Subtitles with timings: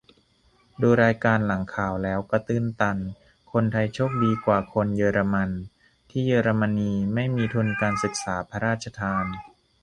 [0.81, 2.97] ดูรายการหลังข่าวแล้วก็ตื้นตัน
[3.51, 5.49] คนไทยโชคดีกว่าคนเยอรมัน
[6.09, 9.25] ที่เยอรมนีไม่มีทุนการศึกษาพระราชทาน